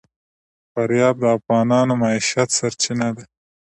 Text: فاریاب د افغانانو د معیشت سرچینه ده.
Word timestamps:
فاریاب 0.71 1.15
د 1.21 1.25
افغانانو 1.37 1.93
د 1.97 1.99
معیشت 2.01 2.49
سرچینه 2.57 3.07
ده. 3.15 3.23